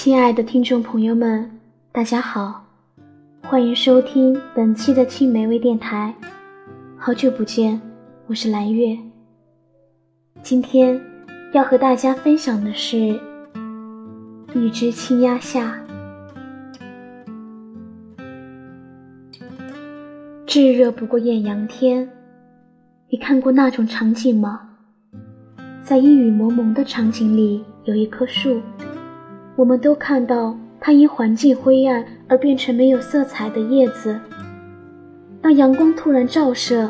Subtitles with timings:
[0.00, 1.50] 亲爱的听众朋友们，
[1.90, 2.64] 大家好，
[3.42, 6.14] 欢迎收听本期的青梅微电台。
[6.96, 7.80] 好久不见，
[8.28, 8.96] 我是蓝月。
[10.40, 11.00] 今天
[11.52, 12.96] 要和大家分享的是
[14.54, 15.84] 《一只青鸭下》。
[20.46, 22.08] 炙热不过艳阳天，
[23.08, 24.60] 你看过那种场景吗？
[25.82, 28.60] 在阴雨蒙蒙的场景里，有一棵树，
[29.58, 34.16] 我们都看到它因环境灰暗而变成没有色彩的叶子。
[35.42, 36.88] 当阳光突然照射，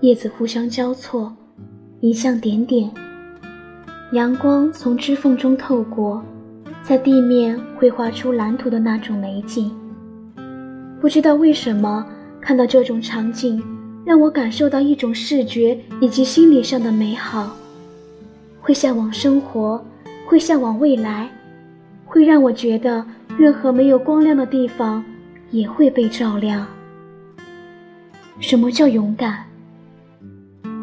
[0.00, 1.32] 叶子互相交错，
[2.00, 2.90] 一像点点。
[4.10, 6.20] 阳光从枝缝中透过，
[6.82, 9.70] 在地面绘画出蓝图的那种美景。
[11.00, 12.04] 不知道为什么。
[12.40, 13.62] 看到这种场景，
[14.04, 17.54] 让我感受到一种视觉以及心理上的美好，
[18.60, 19.84] 会向往生活，
[20.26, 21.28] 会向往未来，
[22.18, 23.06] 会让我觉得
[23.38, 25.04] 任何没有光亮的地方
[25.52, 26.66] 也会被照亮。
[28.40, 29.44] 什么叫勇敢？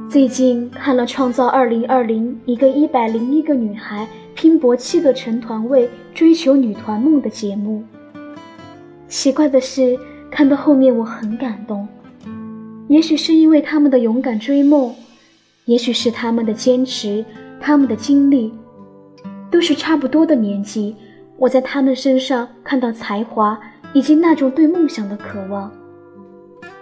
[0.09, 7.83] 最近看了《创造二零二零》，一个一百零一个女孩拼搏七个成团位追求女团梦的节目。
[9.09, 9.99] 奇怪的是。
[10.31, 11.87] 看到后面我很感动，
[12.89, 14.93] 也许是因为他们的勇敢追梦，
[15.63, 17.23] 也许是他们的坚持，
[17.57, 18.51] 他们的经历，
[19.49, 20.93] 都是差不多的年纪。
[21.37, 23.59] 我在他们身上看到才华
[23.93, 25.71] 以及那种对梦想的渴望。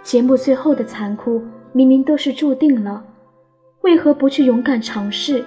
[0.02, 3.02] 节目最后的残酷明明都是注定了，
[3.80, 5.44] 为何不去勇敢尝试？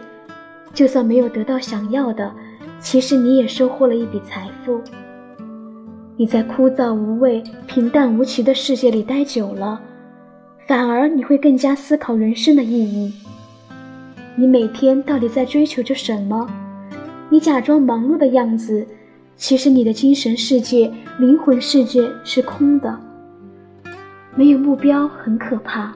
[0.74, 2.32] 就算没有得到想要的，
[2.80, 4.82] 其实你也收获了一笔财富。
[6.18, 9.80] 你在枯燥无味、平淡无奇的世界里待久了，
[10.68, 13.14] 反而你会更加思考人生的意义。
[14.36, 16.48] 你每天到底在追求着什么？
[17.30, 18.86] 你假装忙碌的样子，
[19.38, 23.00] 其实你的精神世界、灵魂世界是空的。
[24.36, 25.96] 没有目标很可怕，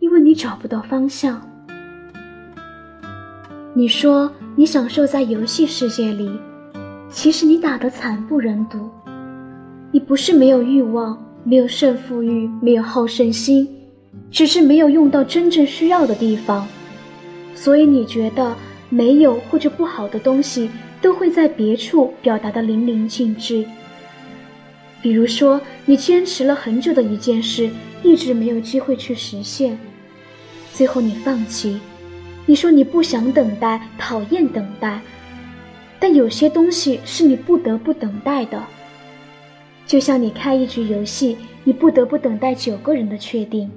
[0.00, 1.40] 因为你找不到方向。
[3.74, 6.30] 你说你享受在游戏世界里，
[7.08, 8.90] 其实你打得惨不忍睹。
[9.92, 13.68] 你不是没有欲望，没有胜负欲，没有好胜心，
[14.32, 16.66] 只是没有用到真正需要的地方。
[17.54, 18.54] 所以你觉得
[18.88, 23.64] 没有或者不好的东西都会在别处表达的淋漓尽致。
[25.00, 27.70] 比如说，你坚持了很久的一件事，
[28.02, 29.78] 一直没有机会去实现，
[30.72, 31.78] 最后你放弃。
[32.46, 35.00] 你说你不想等待，讨厌等待，
[36.00, 38.62] 但有些东西是你不得不等待的。
[39.86, 43.70] 就像你开一局游戏，你不得不等待九个人的确定。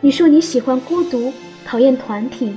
[0.00, 1.32] 你说你喜欢孤独，
[1.64, 2.52] 讨厌团体，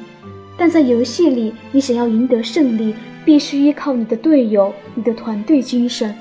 [0.57, 6.15] 但在游戏里，你想要赢得胜利，必须依靠你的队友，你的团队精神。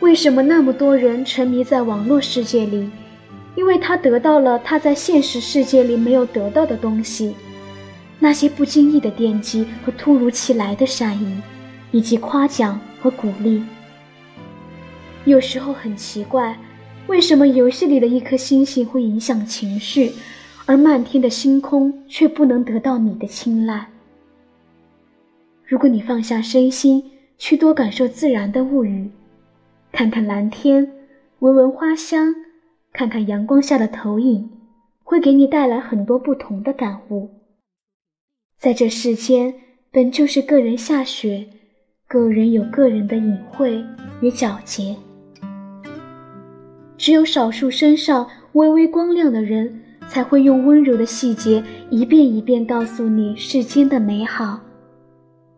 [0.00, 2.88] 为什么那么多人沉迷在网络世界里？
[3.56, 7.34] 因为他得到了他在现实世界里没有得到的东西，
[8.18, 11.40] 那些不经意的惦记和突如其来的善意，
[11.92, 13.62] 以及夸奖和鼓励。
[15.24, 16.58] 有时候很奇怪，
[17.06, 20.12] 为什么游戏里的一颗星星会影响情绪，
[20.66, 23.86] 而漫天的星空却不能得到你的青睐？
[25.66, 29.10] 如果你放下身心，去多感受自然的物语，
[29.92, 30.90] 看看蓝天，
[31.40, 32.34] 闻闻花香，
[32.92, 34.50] 看看阳光下的投影，
[35.02, 37.28] 会给你带来很多不同的感悟。
[38.58, 39.54] 在这世间，
[39.90, 41.46] 本就是个人下雪，
[42.08, 43.84] 个人有个人的隐晦
[44.22, 44.96] 与皎洁。
[46.96, 54.60] 只有少数身上微微光亮的人，才会用温柔的细节一遍一遍告诉你世间的美好，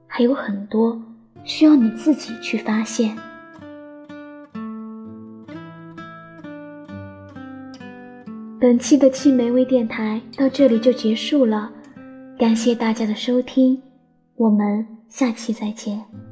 [0.06, 1.00] 还有很多
[1.44, 3.16] 需要你自己去发现。
[8.58, 11.70] 本期的青梅微电台到这里就结束了，
[12.38, 13.80] 感谢大家的收听，
[14.36, 16.25] 我们下期再见。